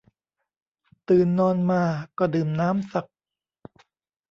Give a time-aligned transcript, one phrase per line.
[1.09, 1.83] ตื่นนอนมา
[2.17, 3.05] ก็ดื่มน้ำสัก